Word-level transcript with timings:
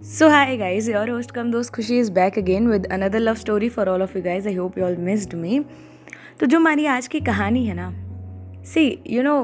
So 0.00 0.30
hi 0.30 0.54
guys, 0.56 0.88
your 0.88 1.06
host 1.06 1.30
कम 1.34 1.50
दोस्त 1.50 1.72
खुशी 1.74 1.98
is 2.00 2.10
back 2.10 2.36
again 2.36 2.66
with 2.72 2.84
another 2.96 3.20
love 3.20 3.38
story 3.38 3.68
for 3.68 3.86
all 3.88 4.02
of 4.02 4.12
you 4.14 4.20
guys. 4.22 4.46
I 4.46 4.52
hope 4.52 4.76
you 4.78 4.84
all 4.84 4.98
missed 5.06 5.32
me. 5.34 5.58
तो 6.40 6.46
जो 6.46 6.58
हमारी 6.58 6.86
आज 6.86 7.08
की 7.08 7.20
कहानी 7.20 7.64
है 7.66 7.74
ना 7.74 7.88
सी 8.64 8.84
यू 9.06 9.22
नो 9.22 9.34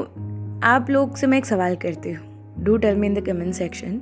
आप 0.65 0.91
लोग 0.91 1.17
से 1.17 1.27
मैं 1.27 1.39
एक 1.39 1.47
सवाल 1.47 1.75
करती 1.77 2.13
हूँ 2.13 2.63
do 2.65 2.77
tell 2.77 2.97
me 2.97 3.07
in 3.07 3.15
the 3.15 3.25
comment 3.27 3.55
section 3.55 4.01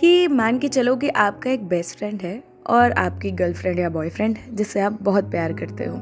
कि 0.00 0.28
मान 0.28 0.58
के 0.58 0.68
चलो 0.68 0.96
कि 0.96 1.08
आपका 1.24 1.50
एक 1.50 1.66
बेस्ट 1.68 1.98
फ्रेंड 1.98 2.22
है 2.22 2.42
और 2.66 2.92
आपकी 2.98 3.30
गर्लफ्रेंड 3.42 3.78
या 3.78 3.88
बॉयफ्रेंड 3.90 4.38
है 4.38 4.56
जिससे 4.56 4.80
आप 4.80 5.02
बहुत 5.02 5.30
प्यार 5.30 5.52
करते 5.52 5.84
हो 5.84 5.96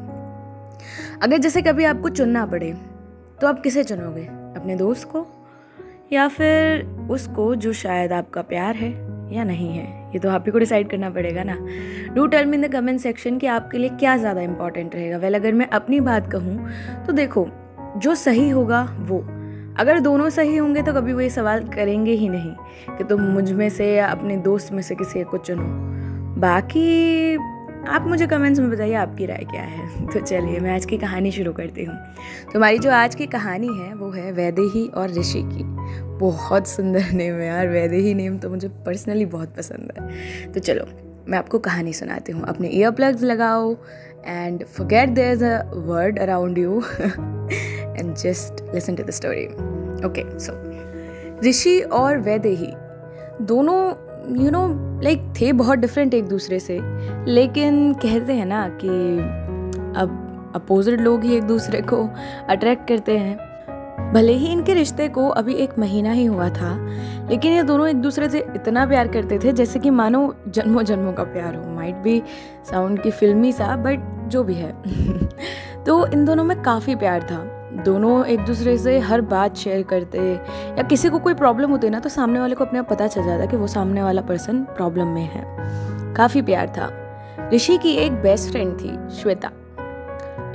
अगर 1.23 1.39
जैसे 1.39 1.63
कभी 1.63 1.85
आपको 1.85 2.09
चुनना 2.11 2.47
पड़े 2.47 2.73
तो 3.41 3.47
आप 3.47 3.63
किसे 3.63 3.85
चुनोगे 3.85 4.27
अपने 4.27 4.77
दोस्त 4.77 5.09
को 5.09 5.27
या 6.13 6.29
फिर 6.29 6.87
उसको 7.11 7.55
जो 7.55 7.73
शायद 7.73 8.13
आपका 8.13 8.43
प्यार 8.43 8.77
है 8.77 9.06
या 9.33 9.45
नहीं 9.45 9.69
है? 9.69 9.87
ये 10.13 10.19
तो 10.19 10.29
आप 10.31 10.45
ही 10.47 10.53
को 10.53 10.59
डिसाइड 10.59 10.91
करना 10.91 11.11
पड़ेगा 11.11 11.43
ना। 11.43 11.57
Do 12.15 12.27
tell 12.27 12.47
me 12.47 12.57
in 12.57 12.63
the 12.63 12.73
comment 12.73 13.01
section 13.01 13.39
कि 13.39 13.47
आपके 13.47 13.79
लिए 13.79 13.89
क्या 13.91 14.17
ज़्यादा 14.17 14.41
इंपॉर्टेंट 14.41 14.95
रहेगा। 14.95 15.17
वेल 15.17 15.35
अगर 15.35 15.53
मैं 15.53 15.69
अपनी 15.71 16.01
बात 16.01 16.31
कहूँ 16.33 16.69
तो 17.07 17.13
देखो, 17.13 17.49
जो 17.97 18.15
सही 18.15 18.49
होगा, 18.51 18.83
वो। 19.01 19.19
अगर 19.79 19.99
दोनों 20.01 20.29
सही 20.31 20.57
होंगे 20.57 20.83
तो 20.83 20.93
कभी 20.93 21.13
वो 21.13 21.21
ये 21.21 21.31
सवाल 21.31 21.63
करेंगे 21.69 22.13
ही 22.13 22.29
नहीं 22.29 22.97
कि 22.97 23.05
तुम 23.05 23.21
मुझमें 23.23 23.69
से 23.69 23.95
या 23.95 24.07
अपने 24.07 24.37
दोस्त 24.37 24.73
में 24.73 24.83
से 24.83 24.95
किसी 24.95 25.21
एक 25.21 25.27
को 25.27 25.39
चुनो। 25.39 25.65
बाकी 26.41 27.37
आप 27.87 28.07
मुझे 28.07 28.27
कमेंट्स 28.27 28.61
में 28.61 28.71
बताइए 28.71 28.95
आपकी 28.95 29.27
राय 29.27 29.45
क्या 29.51 29.63
है। 29.63 30.07
तो 30.13 30.21
चलिए, 30.21 30.61
मैं 30.61 30.75
आज 30.75 30.85
की 30.85 30.99
कहानी 30.99 31.31
शुरू 31.31 31.53
करती 31.53 31.85
हूँ। 31.85 31.97
तो 32.53 32.59
हमारी 32.59 32.79
जो 32.79 32.91
आज 32.91 33.15
की 33.15 33.27
कहानी 33.27 33.67
है, 33.67 33.95
वो 33.95 34.11
है 34.11 34.33
वैदेही 34.33 34.89
और 34.89 35.11
ऋषि 35.11 35.43
की। 35.45 35.63
बहुत 36.19 36.69
सुंदर 36.69 37.11
नेम 37.13 37.35
है 37.35 37.47
यार, 37.47 37.69
वैदेही 37.69 38.15
नेम 38.15 38.39
तो 38.39 38.51
मुझे 38.51 38.69
पर्सनली 38.69 39.25
बहुत 39.25 39.57
पसंद 39.57 39.93
है। 39.99 40.53
तो 40.53 40.61
चलो, 40.61 40.87
मैं 41.29 41.39
आपको 41.39 41.59
कहानी 41.59 41.93
सुनाती 41.93 42.33
हूँ। 42.33 42.43
अपने 42.43 42.69
ईयर 42.69 42.91
प्लग्स 42.91 43.23
लगाओ 43.23 43.77
and 44.27 44.65
forget 44.65 45.09
there 45.09 45.33
is 45.33 45.45
a 45.45 45.71
word 45.75 46.19
around 46.19 46.59
you 46.59 46.83
and 47.01 48.15
just 48.15 48.75
listen 48.75 48.97
to 48.97 49.03
the 49.03 49.11
story 49.11 49.47
okay 50.07 50.39
so 50.39 50.53
Rishi 51.45 51.81
और 51.81 52.19
वैदेही, 52.19 52.73
दोनों 53.43 54.06
यू 54.31 54.51
नो 54.51 54.69
लाइक 55.03 55.33
थे 55.41 55.53
बहुत 55.53 55.79
डिफरेंट 55.79 56.15
एक 56.15 56.29
दूसरे 56.29 56.59
से। 56.59 56.81
लेकिन 57.31 57.95
कहते 57.95 58.33
हैं 58.33 58.47
ना 58.47 58.69
कि 58.69 58.89
अब 60.01 60.23
अपोजिट 60.55 61.01
लोग 61.01 61.25
ही 61.25 61.37
एक 61.37 61.43
दूसरे 61.43 61.81
को 61.81 62.11
अट्रैक्ट 62.49 62.89
करते 62.89 63.19
हैं। 63.19 63.47
भले 64.13 64.33
ही 64.33 64.47
इनके 64.47 64.75
रिश्ते 64.75 65.09
को 65.09 65.29
अभी 65.29 65.55
एक 65.55 65.79
महीना 65.79 66.13
ही 66.13 66.25
हुआ 66.25 66.49
था, 66.49 66.89
लेकिन 67.31 67.53
ये 67.53 67.63
दोनों 67.63 67.89
एक 67.89 67.97
दूसरे 67.97 68.31
से 68.31 68.39
इतना 68.39 68.87
प्यार 68.87 69.09
करते 69.09 69.39
थे, 69.39 69.53
जैसे 69.53 69.79
कि 69.79 69.91
मानो 69.91 70.35
जन्मों 70.49 70.83
जन्मों 70.83 71.13
का 71.13 71.25
प्यार 71.25 71.55
हो। 71.55 71.71
माइट 71.71 71.95
भी 71.95 72.23
साउंड 72.71 73.03
की 73.03 73.11
फिल्मी 73.11 73.53
सा 73.53 73.77
बट 73.77 74.29
जो 74.29 74.45
भी 74.45 74.55
है। 74.55 74.75
तो 75.85 76.07
इन 76.07 76.25
दोनों 76.25 76.45
में 76.45 76.63
काफ़ी 76.63 76.95
प्यार 76.95 77.23
था। 77.23 77.56
दोनों 77.85 78.25
एक 78.27 78.41
दूसरे 78.41 78.79
से 78.79 78.99
हर 78.99 79.21
बात 79.21 79.57
शेयर 79.57 79.83
करते 79.83 80.19
या 80.77 80.83
किसी 80.83 81.09
को 81.09 81.19
कोई 81.19 81.35
प्रॉब्लम 81.35 81.71
होती 81.71 81.91
ना 81.91 82.01
तो 82.01 82.09
सामने 82.09 82.41
वाले 82.41 82.55
को 82.55 82.65
अपने 82.65 82.79
आप 82.79 82.89
पता 82.91 83.07
चल 83.07 83.25
जाता 83.25 83.47
कि 83.47 83.57
वो 83.57 83.67
सामने 83.67 84.03
वाला 84.03 84.23
पर्सन 84.23 84.63
प्रॉब्लम 84.63 85.07
में 85.07 85.23
है। 85.23 85.45
काफ़ी 86.15 86.43
प्यार 86.43 86.69
था। 86.69 86.91
ऋषि 87.55 87.79
की 87.79 87.91
एक 87.91 88.13
बेस्ट 88.13 88.51
फ्रेंड 88.51 88.75
थी 88.81 89.17
श्वेता। 89.17 89.49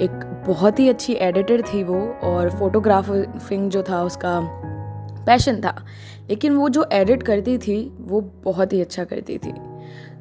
एक 0.02 0.44
बहुत 0.48 0.80
ही 0.80 0.90
अच्छी 0.90 1.14
एडिटर 1.14 1.62
थी 1.62 1.84
वो 1.84 2.20
और 2.24 2.50
फोटोग्राफिंग 2.50 3.70
जो 3.70 3.84
था 3.84 4.04
उसका 4.04 4.40
पैशन 5.26 5.62
था। 5.62 5.86
लेकिन 6.30 6.56
वो 6.56 6.70
जो 6.70 6.86
एडिट 6.92 7.24
करती 7.24 7.58
थी 7.58 7.98
वो 8.00 8.22
बहुत 8.22 8.74
ही 8.74 8.82
अच्छा 8.82 9.04
करती 9.04 9.38
थी। 9.38 9.54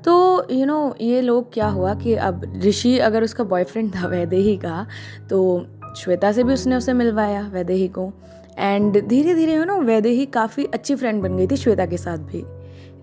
तो 0.05 0.47
यू 0.51 0.59
you 0.59 0.67
नो 0.67 0.89
know, 0.89 1.03
ये 1.03 1.21
लोग 1.21 1.53
क्या 1.53 1.67
हुआ 1.67 1.95
कि 1.95 2.15
अब 2.15 2.61
ऋषि 2.65 2.99
अगर 2.99 3.23
उसका 3.23 3.45
बॉयफ्रेंड 3.45 3.91
था 3.91 4.07
वैदेही 4.07 4.57
का 4.57 4.87
तो 5.31 5.67
श्वेता 5.97 6.33
से 6.33 6.45
भी 6.45 6.53
उसने 6.53 6.77
उसे 6.77 6.93
मिलवाया 6.93 7.41
वैदेही 7.53 7.89
को। 7.89 8.13
एंड 8.59 9.01
धीरे 9.09 9.35
धीरे 9.35 9.55
यू 9.55 9.65
नो 9.65 9.81
वैदेही 9.83 10.27
काफ़ी 10.29 10.65
अच्छी 10.65 10.95
फ्रेंड 10.95 11.23
बन 11.23 11.37
गई 11.37 11.47
थी 11.47 11.57
श्वेता 11.57 11.87
के 11.87 11.97
साथ 11.97 12.19
भी। 12.27 12.45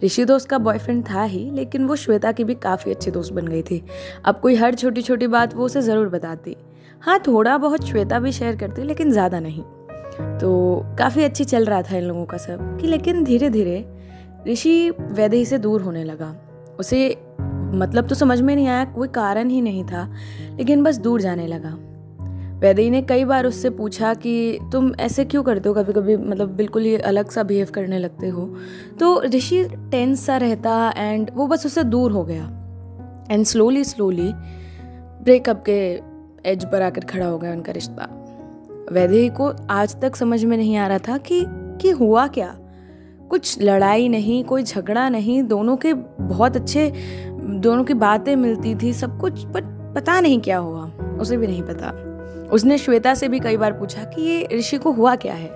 ऋषि 0.03 0.25
तो 0.25 0.35
उसका 0.35 0.57
बॉयफ्रेंड 0.57 1.03
था 1.09 1.23
ही, 1.23 1.49
लेकिन 1.51 1.85
वो 1.85 1.95
श्वेता 1.95 2.31
की 2.31 2.43
भी 2.43 2.55
काफ़ी 2.55 2.91
अच्छी 2.91 3.11
दोस्त 3.11 3.33
बन 3.33 3.47
गई 3.47 3.61
थी। 3.61 3.81
अब 4.25 4.39
कोई 4.39 4.55
हर 4.55 4.75
छोटी 4.75 5.01
छोटी 5.01 5.27
बात 5.27 5.55
वो 5.55 5.65
उसे 5.65 5.81
ज़रूर 5.81 6.09
बताती। 6.09 6.55
हाँ 7.01 7.19
थोड़ा 7.27 7.57
बहुत 7.57 7.85
श्वेता 7.85 8.19
भी 8.19 8.31
शेयर 8.31 8.55
करती, 8.55 8.83
लेकिन 8.83 9.11
ज़्यादा 9.11 9.39
नहीं। 9.39 9.63
तो 10.39 10.85
काफ़ी 10.99 11.23
अच्छी 11.23 11.43
चल 11.45 11.65
रहा 11.65 11.81
था 11.81 11.97
इन 11.97 12.03
लोगों 12.03 12.25
का 12.25 12.37
सब, 12.37 12.77
कि 12.81 12.87
लेकिन 12.87 13.23
धीरे 13.23 13.49
धीरे 13.49 13.85
ऋषि 14.47 14.89
वैदेही 14.91 15.45
से 15.45 15.57
दूर 15.57 15.81
होने 15.81 16.03
लगा। 16.03 16.35
उसे 16.79 17.09
मतलब 17.39 18.07
तो 18.07 18.15
समझ 18.15 18.39
में 18.41 18.55
नहीं 18.55 18.67
आया, 18.67 18.85
कोई 18.85 19.07
कारण 19.07 19.49
ही 19.49 19.61
नहीं 19.61 19.83
था, 19.83 20.09
लेकिन 20.57 20.83
बस 20.83 20.97
दूर 20.97 21.21
जाने 21.21 21.47
लगा। 21.47 21.77
वैदेही 22.59 22.89
ने 22.89 23.01
कई 23.01 23.25
बार 23.25 23.45
उससे 23.45 23.69
पूछा 23.69 24.13
कि 24.13 24.59
तुम 24.71 24.95
ऐसे 24.99 25.25
क्यों 25.25 25.43
करते 25.43 25.69
हो? 25.69 25.75
कभी 25.75 25.93
कभी 25.93 26.17
मतलब 26.17 26.49
बिल्कुल 26.49 26.83
ही 26.83 26.95
अलग 26.95 27.29
सा 27.29 27.43
बिहेव 27.43 27.67
करने 27.73 27.99
लगते 27.99 28.27
हो। 28.27 28.55
तो 28.99 29.21
ऋषि 29.21 29.63
टेंस 29.63 30.25
सा 30.25 30.37
रहता 30.37 30.93
एंड 30.97 31.31
वो 31.33 31.47
बस 31.47 31.65
उससे 31.65 31.83
दूर 31.83 32.11
हो 32.11 32.23
गया। 32.23 32.43
एंड 33.31 33.45
स्लोली 33.45 33.83
स्लोली 33.83 34.33
ब्रेकअप 35.23 35.63
के 35.69 36.01
एज 36.45 36.65
पर 36.65 36.81
आकर 36.81 37.01
खड़ा 37.01 37.25
हो 37.25 37.37
गया 37.37 37.51
उनका 37.51 37.71
रिश्ता। 37.71 38.23
वैदेही 38.91 39.29
को 39.29 39.53
आज 39.69 40.01
तक 40.01 40.15
समझ 40.15 40.45
में 40.45 40.57
नहीं 40.57 40.77
आ 40.77 40.87
रहा 40.87 40.97
था 40.97 41.17
कि 41.17 41.45
कि 41.49 41.89
हुआ 41.89 42.27
क्या? 42.27 42.55
कुछ 43.29 43.61
लड़ाई 43.61 44.09
नहीं, 44.09 44.43
कोई 44.43 44.63
झगड़ा 44.63 45.09
नहीं, 45.09 45.43
दोनों 45.43 45.77
के 45.77 45.93
बहुत 46.21 46.55
अच्छे, 46.55 46.93
दोनों 47.39 47.83
की 47.83 47.93
बातें 47.93 48.35
मिलती 48.35 48.75
थी, 48.75 48.93
सब 48.93 49.19
कुछ 49.19 49.45
बट 49.45 49.95
पता 49.95 50.21
नहीं 50.21 50.39
क्या 50.39 50.57
हुआ। 50.57 50.91
उसे 51.21 51.37
भी 51.37 51.47
नहीं 51.47 51.63
पता। 51.63 52.06
उसने 52.51 52.77
श्वेता 52.77 53.13
से 53.13 53.27
भी 53.27 53.39
कई 53.39 53.57
बार 53.57 53.71
पूछा 53.71 54.03
कि 54.03 54.21
ये 54.21 54.47
ऋषि 54.59 54.77
को 54.77 54.91
हुआ 54.91 55.15
क्या 55.15 55.33
है? 55.33 55.47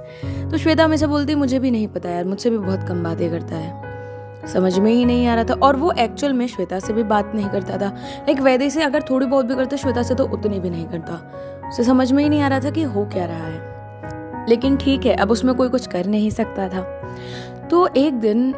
तो 0.51 0.57
श्वेता 0.57 0.83
हमेशा 0.83 1.07
बोलती, 1.07 1.35
मुझे 1.35 1.59
भी 1.59 1.71
नहीं 1.71 1.87
पता 1.87 2.09
यार, 2.09 2.25
मुझसे 2.25 2.49
भी 2.49 2.57
बहुत 2.57 2.83
कम 2.83 3.03
बातें 3.03 3.31
करता 3.31 3.55
है। 3.55 3.91
समझ 4.47 4.79
में 4.79 4.91
ही 4.91 5.05
नहीं 5.05 5.27
आ 5.27 5.35
रहा 5.35 5.43
था। 5.43 5.53
और 5.53 5.75
वो 5.75 5.91
एक्चुअल 5.91 6.33
में 6.33 6.47
श्वेता 6.47 6.79
से 6.79 6.93
भी 6.93 7.03
बात 7.03 7.31
नहीं 7.35 7.49
करता 7.49 7.77
था। 7.77 7.91
लाइक 7.95 8.41
वैदे 8.41 8.69
से 8.69 8.83
अगर 8.83 9.01
थोड़ी 9.01 9.25
बहुत 9.25 9.45
भी 9.45 9.55
करता, 9.55 9.77
श्वेता 9.77 10.03
से 10.03 10.15
तो 10.15 10.25
उतनी 10.25 10.59
भी 10.59 10.69
नहीं 10.69 10.85
करता। 10.85 11.31
उसे 11.69 11.83
समझ 11.83 12.11
में 12.11 12.23
ही 12.23 12.29
नहीं 12.29 12.41
आ 12.41 12.47
रहा 12.47 12.59
था 12.59 12.69
कि 12.69 12.83
हो 12.83 13.05
क्या 13.05 13.25
रहा 13.25 13.47
है। 13.47 13.71
लेकिन 14.49 14.77
ठीक 14.77 15.05
है, 15.05 15.13
अब 15.13 15.31
उसमें 15.31 15.55
कोई 15.55 15.69
कुछ 15.69 15.87
कर 15.87 16.05
नहीं 16.05 16.29
सकता 16.29 16.69
था। 16.69 16.81
तो 17.71 17.89
एक 17.97 18.13
दिन 18.13 18.55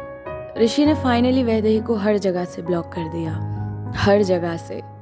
ऋषि 0.58 0.86
ने 0.86 0.94
फाइनली 0.94 1.42
वैदेही 1.42 1.80
को 1.80 1.94
हर 1.94 2.18
जगह 2.18 2.44
से 2.44 2.62
ब्लॉक 2.62 2.92
कर 2.92 3.02
दिया। 3.02 3.54
हर 3.96 4.22
जगह 4.22 4.56
से। 4.56 4.93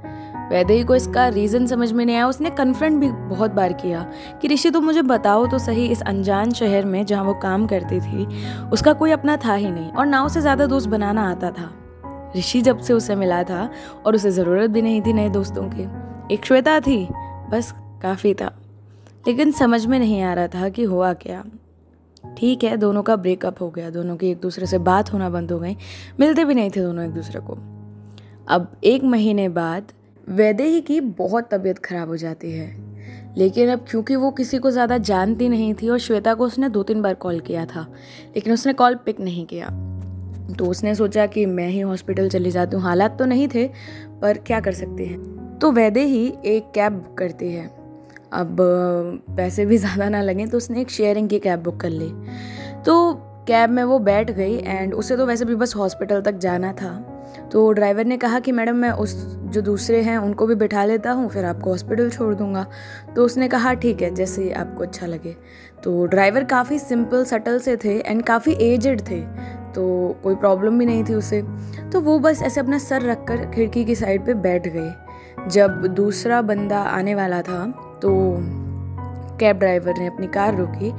वैदेही 0.50 0.84
को 0.84 0.94
इसका 0.94 1.26
रीज़न 1.28 1.66
समझ 1.66 1.90
में 1.92 2.04
नहीं 2.06 2.16
आया। 2.16 2.26
उसने 2.28 2.50
कन्फ्रंट 2.50 3.00
भी 3.00 3.10
बहुत 3.28 3.50
बार 3.50 3.72
किया 3.72 4.02
कि, 4.42 4.48
ऋषि 4.48 4.70
तो 4.70 4.80
मुझे 4.80 5.02
बताओ 5.02 5.46
तो 5.46 5.58
सही, 5.58 5.86
इस 5.86 6.02
अनजान 6.02 6.52
शहर 6.52 6.84
में 6.84 7.04
जहाँ 7.06 7.24
वो 7.24 7.34
काम 7.34 7.66
करती 7.66 8.00
थी, 8.00 8.26
उसका 8.70 8.92
कोई 8.92 9.10
अपना 9.10 9.36
था 9.36 9.54
ही 9.54 9.70
नहीं 9.70 9.90
और 9.90 10.06
ना 10.06 10.24
उसे 10.24 10.40
ज़्यादा 10.40 10.66
दोस्त 10.66 10.88
बनाना 10.88 11.30
आता 11.30 11.50
था। 11.50 11.70
ऋषि 12.36 12.60
जब 12.62 12.78
से 12.78 12.92
उसे 12.92 13.14
मिला 13.14 13.42
था 13.42 13.70
और 14.06 14.14
उसे 14.14 14.30
ज़रूरत 14.30 14.70
भी 14.70 14.82
नहीं 14.82 15.02
थी 15.02 15.12
नए 15.12 15.28
दोस्तों 15.28 15.68
की। 15.68 16.34
एक 16.34 16.44
श्वेता 16.44 16.80
थी, 16.80 17.08
बस 17.50 17.74
काफ़ी 18.02 18.34
था। 18.34 18.58
लेकिन 19.26 19.52
समझ 19.52 19.86
में 19.86 19.98
नहीं 19.98 20.22
आ 20.22 20.32
रहा 20.34 20.46
था 20.46 20.68
कि 20.68 20.82
हुआ 20.82 21.12
क्या। 21.12 21.44
ठीक 22.38 22.64
है, 22.64 22.76
दोनों 22.76 23.02
का 23.02 23.16
ब्रेकअप 23.16 23.60
हो 23.60 23.70
गया। 23.70 23.90
दोनों 23.90 24.16
की 24.16 24.30
एक 24.30 24.40
दूसरे 24.40 24.66
से 24.66 24.78
बात 24.78 25.12
होना 25.12 25.30
बंद 25.30 25.52
हो 25.52 25.58
गई। 25.58 25.76
मिलते 26.20 26.44
भी 26.44 26.54
नहीं 26.54 26.70
थे 26.70 26.80
दोनों 26.80 27.04
एक 27.04 27.10
दूसरे 27.10 27.40
को। 27.40 27.58
अब 28.48 28.72
एक 28.84 29.04
महीने 29.04 29.48
बाद 29.48 29.92
वैदेही 30.30 30.80
की 30.80 31.00
बहुत 31.00 31.48
तबीयत 31.54 31.78
खराब 31.78 32.08
हो 32.08 32.16
जाती 32.16 32.52
है। 32.52 32.92
लेकिन 33.38 33.68
अब 33.68 33.84
क्योंकि 33.90 34.16
वो 34.16 34.30
किसी 34.30 34.58
को 34.58 34.70
ज़्यादा 34.70 34.98
जानती 34.98 35.48
नहीं 35.48 35.74
थी 35.74 35.88
और 35.88 35.98
श्वेता 35.98 36.34
को 36.34 36.44
उसने 36.44 36.68
दो 36.68 36.82
तीन 36.82 37.02
बार 37.02 37.14
कॉल 37.14 37.40
किया 37.40 37.66
था, 37.66 37.86
लेकिन 38.36 38.52
उसने 38.52 38.72
कॉल 38.72 38.94
पिक 38.94 39.20
नहीं 39.20 39.46
किया। 39.46 39.68
तो 40.58 40.66
उसने 40.66 40.94
सोचा 40.94 41.26
कि 41.26 41.46
मैं 41.46 41.68
ही 41.68 41.80
हॉस्पिटल 41.80 42.28
चली 42.28 42.50
जाती 42.50 42.76
हूँ। 42.76 42.84
हालात 42.84 43.18
तो 43.18 43.24
नहीं 43.24 43.48
थे, 43.48 43.66
पर 44.22 44.38
क्या 44.38 44.60
कर 44.60 44.72
सकते 44.72 45.04
हैं? 45.04 45.58
तो 45.58 45.70
वैदे 45.72 46.04
ही 46.04 46.34
एक 46.44 46.70
कैब 46.74 46.92
बुक 46.92 47.18
करती 47.18 47.52
है। 47.52 47.66
अब 48.32 48.56
पैसे 49.36 49.66
भी 49.66 49.78
ज़्यादा 49.78 50.08
ना 50.08 50.22
लगें 50.22 50.48
तो 50.48 50.56
उसने 50.56 50.80
एक 50.80 50.90
शेयरिंग 50.90 51.28
की 51.28 51.38
कैब 51.38 51.62
बुक 51.62 51.80
कर 51.80 51.90
ली। 51.90 52.12
तो 52.82 53.12
कैब 53.48 53.70
में 53.70 53.84
वो 53.84 53.98
बैठ 53.98 54.30
गई, 54.30 54.56
एंड 54.56 54.94
उसे 54.94 55.16
तो 55.16 55.26
वैसे 55.26 55.44
भी 55.44 55.54
बस 55.54 55.76
हॉस्पिटल 55.76 56.20
तक 56.20 56.32
जाना 56.32 56.72
था। 56.72 57.11
तो 57.52 57.70
ड्राइवर 57.72 58.04
ने 58.04 58.16
कहा 58.16 58.38
कि 58.40 58.52
मैडम, 58.52 58.76
मैं 58.76 58.90
उस 58.90 59.14
जो 59.46 59.60
दूसरे 59.60 60.02
हैं, 60.02 60.16
उनको 60.18 60.46
भी 60.46 60.54
बिठा 60.54 60.84
लेता 60.84 61.10
हूँ, 61.10 61.28
फिर 61.28 61.44
आपको 61.44 61.70
हॉस्पिटल 61.70 62.10
छोड़ 62.10 62.34
दूँगा। 62.34 62.66
तो 63.16 63.24
उसने 63.24 63.48
कहा, 63.48 63.72
ठीक 63.74 64.02
है, 64.02 64.14
जैसे 64.14 64.50
आपको 64.52 64.82
अच्छा 64.82 65.06
लगे। 65.06 65.36
तो 65.84 66.04
ड्राइवर 66.06 66.44
काफ़ी 66.44 66.78
सिंपल, 66.78 67.24
सटल 67.24 67.58
से 67.58 67.76
थे 67.76 67.98
एंड 67.98 68.22
काफ़ी 68.22 68.52
एजड 68.52 69.00
थे। 69.10 69.20
तो 69.74 69.84
कोई 70.22 70.34
प्रॉब्लम 70.34 70.78
भी 70.78 70.86
नहीं 70.86 71.04
थी 71.04 71.14
उसे। 71.14 71.42
तो 71.92 72.00
वो 72.00 72.18
बस 72.18 72.42
ऐसे 72.42 72.60
अपना 72.60 72.78
सर 72.78 73.02
रख 73.02 73.24
कर 73.28 73.44
खिड़की 73.50 73.84
की 73.84 73.94
साइड 73.94 74.26
पे 74.26 74.34
बैठ 74.36 74.68
गए। 74.68 74.92
जब 75.48 75.86
दूसरा 75.86 76.42
बंदा 76.42 76.78
आने 76.78 77.14
वाला 77.14 77.40
था 77.42 77.64
तो 78.02 78.10
कैब 79.40 79.58
ड्राइवर 79.58 79.98
ने 79.98 80.06
अपनी 80.06 80.26
कार 80.26 80.56
रोकी 80.56 80.92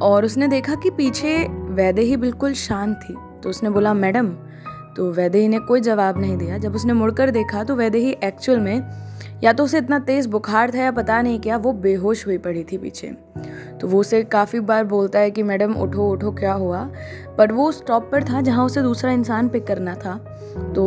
और 0.00 0.24
उसने 0.24 0.48
देखा 0.48 0.74
कि 0.74 0.90
पीछे 0.90 1.38
वैदे 1.74 2.02
ही 2.02 2.16
बिल्कुल 2.16 2.52
शांत 2.54 3.00
थी। 3.00 3.16
तो 3.42 3.50
उसने 3.50 3.70
बोला, 3.70 3.94
मैडम 3.94 4.36
तो 4.96 5.12
वैदेही 5.12 5.48
ने 5.48 5.58
कोई 5.58 5.80
जवाब 5.80 6.20
नहीं 6.20 6.36
दिया। 6.36 6.58
जब 6.58 6.74
उसने 6.74 6.92
मुड़कर 6.92 7.30
देखा 7.30 7.64
तो 7.64 7.76
वैदेही 7.76 8.16
एक्चुअल 8.24 8.58
में 8.58 8.82
या 9.44 9.52
तो 9.52 9.64
उसे 9.64 9.78
इतना 9.78 9.98
तेज़ 9.98 10.28
बुखार 10.28 10.70
था 10.70 10.78
या 10.78 10.90
पता 10.90 11.22
नहीं 11.22 11.40
क्या, 11.40 11.56
वो 11.56 11.72
बेहोश 11.72 12.26
हुई 12.26 12.38
पड़ी 12.38 12.64
थी 12.64 12.78
पीछे। 12.78 13.16
तो 13.80 13.88
वो 13.88 14.00
उसे 14.00 14.22
काफ़ी 14.22 14.60
बार 14.60 14.84
बोलता 14.84 15.18
है 15.18 15.30
कि, 15.30 15.42
मैडम, 15.42 15.72
उठो 15.72 16.10
उठो, 16.10 16.30
क्या 16.30 16.52
हुआ? 16.52 16.90
पर 17.38 17.52
वो 17.52 17.72
स्टॉप 17.72 18.08
पर 18.12 18.24
था 18.24 18.40
जहाँ 18.40 18.64
उसे 18.64 18.82
दूसरा 18.82 19.12
इंसान 19.12 19.48
पिक 19.48 19.66
करना 19.66 19.94
था। 19.94 20.36
तो 20.76 20.84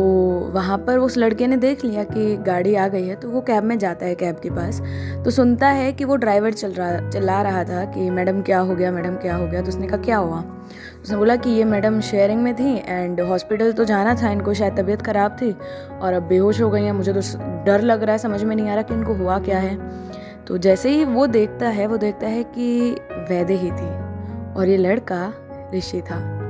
वहाँ 0.54 0.78
पर 0.78 0.98
उस 0.98 1.18
लड़के 1.18 1.46
ने 1.46 1.56
देख 1.56 1.84
लिया 1.84 2.04
कि 2.04 2.36
गाड़ी 2.36 2.74
आ 2.74 2.88
गई 2.88 3.06
है 3.08 3.14
तो 3.14 3.28
वो 3.28 3.40
कैब 3.40 3.64
में 3.64 3.78
जाता 3.78 4.06
है 4.06 4.14
कैब 4.14 4.36
के 4.36 4.50
पास। 4.50 4.82
तो 5.24 5.30
सुनता 5.30 5.68
है 5.68 5.92
कि 5.92 6.04
वो 6.04 6.16
ड्राइवर 6.16 6.52
चल 6.52 6.72
रहा, 6.72 7.10
चला 7.10 7.42
रहा 7.42 7.64
था 7.64 7.84
कि, 7.84 8.10
मैडम, 8.10 8.42
क्या 8.42 8.58
हो 8.58 8.74
गया? 8.74 8.92
मैडम, 8.92 9.14
क्या 9.14 9.36
हो 9.36 9.46
गया? 9.46 9.62
तो 9.62 9.68
उसने 9.68 9.86
कहा, 9.86 9.98
क्या 9.98 10.16
हुआ? 10.16 10.53
उसने 11.02 11.16
बोला 11.16 11.36
कि 11.36 11.50
ये 11.50 11.64
मैडम 11.64 12.00
शेयरिंग 12.00 12.42
में 12.42 12.54
थी 12.54 12.74
एंड 12.86 13.20
हॉस्पिटल 13.20 13.72
तो 13.72 13.84
जाना 13.84 14.14
था, 14.14 14.30
इनको 14.30 14.54
शायद 14.54 14.78
तबीयत 14.78 15.02
ख़राब 15.02 15.36
थी 15.42 15.50
और 16.00 16.12
अब 16.12 16.22
बेहोश 16.22 16.60
हो 16.60 16.70
गई 16.70 16.82
हैं। 16.82 16.92
मुझे 16.92 17.12
तो 17.12 17.20
डर 17.64 17.80
लग 17.80 18.02
रहा 18.02 18.12
है, 18.12 18.18
समझ 18.18 18.42
में 18.44 18.56
नहीं 18.56 18.68
आ 18.68 18.74
रहा 18.74 18.82
कि 18.82 18.94
इनको 18.94 19.14
हुआ 19.14 19.38
क्या 19.38 19.58
है। 19.58 19.78
तो 20.46 20.58
जैसे 20.58 20.90
ही 20.90 21.04
वो 21.04 21.26
देखता 21.26 21.68
है, 21.68 21.86
वो 21.86 21.96
देखता 21.96 22.26
है 22.26 22.42
कि 22.44 22.90
वैदे 23.28 23.54
ही 23.54 23.70
थी 23.70 23.90
और 24.54 24.68
ये 24.68 24.76
लड़का 24.76 25.32
ऋषि 25.74 26.00
था। 26.00 26.40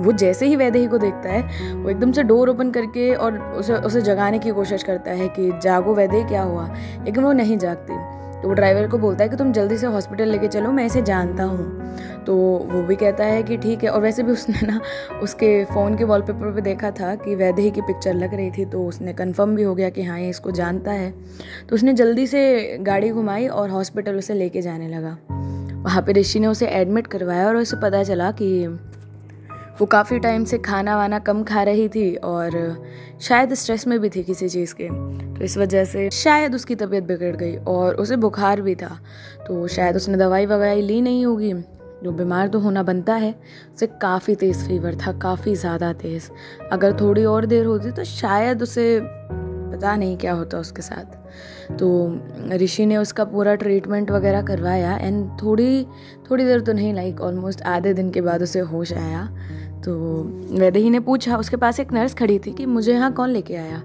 वो 0.00 0.12
जैसे 0.12 0.46
ही 0.46 0.56
वैदेही 0.56 0.86
को 0.86 0.98
देखता 0.98 1.28
है, 1.28 1.74
वो 1.74 1.90
एकदम 1.90 2.12
से 2.12 2.22
डोर 2.22 2.48
ओपन 2.48 2.70
करके 2.70 3.14
और 3.14 3.38
उसे 3.38 3.74
उसे 3.74 4.00
जगाने 4.00 4.38
की 4.38 4.50
कोशिश 4.50 4.82
करता 4.82 5.10
है 5.10 5.28
कि 5.28 5.50
जागो 5.62 5.94
वैदेही 5.94 6.24
क्या 6.24 6.42
हुआ? 6.42 6.68
लेकिन 7.04 7.24
वो 7.24 7.32
नहीं 7.32 7.58
जागती। 7.58 7.94
तो 8.44 8.48
वो 8.48 8.54
ड्राइवर 8.54 8.86
को 8.88 8.98
बोलता 8.98 9.24
है 9.24 9.30
कि 9.30 9.36
तुम 9.36 9.52
जल्दी 9.52 9.76
से 9.78 9.86
हॉस्पिटल 9.86 10.28
लेके 10.28 10.48
चलो, 10.48 10.70
मैं 10.72 10.84
इसे 10.86 11.02
जानता 11.02 11.44
हूँ। 11.44 12.24
तो 12.24 12.34
वो 12.70 12.82
भी 12.82 12.96
कहता 12.96 13.24
है 13.24 13.42
कि 13.42 13.56
ठीक 13.56 13.84
है, 13.84 13.90
और 13.90 14.00
वैसे 14.00 14.22
भी 14.22 14.32
उसने 14.32 14.66
ना 14.66 14.80
उसके 15.22 15.64
फ़ोन 15.64 15.96
के 15.96 16.04
वॉलपेपर 16.04 16.52
पे 16.54 16.60
देखा 16.60 16.90
था 16.90 17.14
कि 17.14 17.34
वैदेही 17.34 17.70
की 17.70 17.80
पिक्चर 17.80 18.14
लग 18.14 18.34
रही 18.34 18.50
थी 18.50 18.64
तो 18.64 18.84
उसने 18.86 19.12
कंफर्म 19.12 19.54
भी 19.56 19.62
हो 19.62 19.74
गया 19.74 19.88
कि 19.90 20.02
हाँ 20.02 20.18
ये 20.20 20.28
इसको 20.28 20.50
जानता 20.50 20.90
है। 20.90 21.10
तो 21.68 21.74
उसने 21.74 21.92
जल्दी 21.92 22.26
से 22.26 22.76
गाड़ी 22.80 23.10
घुमाई 23.10 23.46
और 23.48 23.70
हॉस्पिटल 23.70 24.16
उसे 24.16 24.34
लेके 24.34 24.62
जाने 24.62 24.88
लगा। 24.88 25.16
वहाँ 25.82 26.02
पे 26.02 26.12
ऋषि 26.12 26.40
ने 26.40 26.46
उसे 26.46 26.66
एडमिट 26.66 27.06
करवाया 27.06 27.46
और 27.48 27.56
उसे 27.56 27.76
पता 27.76 28.02
चला 28.02 28.30
कि 28.32 28.66
वो 29.80 29.86
काफ़ी 29.86 30.18
टाइम 30.18 30.44
से 30.44 30.58
खाना 30.58 30.96
वाना 30.96 31.18
कम 31.18 31.42
खा 31.44 31.62
रही 31.62 31.88
थी 31.88 32.14
और 32.16 32.52
शायद 33.20 33.54
स्ट्रेस 33.54 33.86
में 33.86 33.98
भी 34.00 34.08
थी 34.08 34.22
किसी 34.22 34.48
चीज़ 34.48 34.74
के। 34.74 34.88
तो 35.34 35.44
इस 35.44 35.58
वजह 35.58 35.84
से 35.84 36.10
शायद 36.10 36.54
उसकी 36.54 36.74
तबीयत 36.74 37.04
बिगड़ 37.04 37.36
गई 37.36 37.56
और 37.56 37.94
उसे 37.94 38.16
बुखार 38.16 38.60
भी 38.60 38.74
था। 38.74 38.98
तो 39.46 39.66
शायद 39.68 39.96
उसने 39.96 40.16
दवाई 40.16 40.46
वगैरह 40.46 40.82
ली 40.82 41.00
नहीं 41.00 41.26
होगी। 41.26 41.52
जो 42.04 42.12
बीमार 42.12 42.48
तो 42.48 42.58
होना 42.58 42.82
बनता 42.82 43.14
है, 43.14 43.34
उसे 43.74 43.86
काफ़ी 43.86 44.34
तेज़ 44.34 44.68
फीवर 44.68 44.94
था, 44.96 45.12
काफ़ी 45.12 45.54
ज़्यादा 45.54 45.92
तेज़। 45.92 46.28
अगर 46.72 47.00
थोड़ी 47.00 47.24
और 47.24 47.46
देर 47.46 47.64
होती 47.66 47.90
तो 47.90 48.04
शायद 48.04 48.62
उसे 48.62 49.00
पता 49.74 49.96
नहीं 49.96 50.16
क्या 50.16 50.32
होता 50.32 50.58
उसके 50.58 50.82
साथ। 50.82 51.74
तो 51.76 52.18
ऋषि 52.52 52.86
ने 52.86 52.96
उसका 52.96 53.24
पूरा 53.24 53.54
ट्रीटमेंट 53.54 54.10
वगैरह 54.10 54.42
करवाया 54.42 54.96
एंड 54.96 55.30
थोड़ी 55.42 55.86
थोड़ी 56.30 56.44
देर 56.44 56.60
तो 56.60 56.72
नहीं 56.72 56.94
लाइक 56.94 57.20
ऑलमोस्ट 57.20 57.62
आधे 57.62 57.94
दिन 57.94 58.10
के 58.10 58.20
बाद 58.20 58.42
उसे 58.42 58.60
होश 58.60 58.92
आया। 58.92 59.28
तो 59.84 60.22
वैदेही 60.50 60.90
ने 60.90 61.00
पूछा, 61.00 61.36
उसके 61.36 61.56
पास 61.56 61.80
एक 61.80 61.92
नर्स 61.92 62.14
खड़ी 62.14 62.38
थी 62.38 62.52
कि 62.52 62.66
मुझे 62.66 62.92
यहाँ 62.92 63.12
कौन 63.12 63.28
लेके 63.28 63.56
आया? 63.56 63.78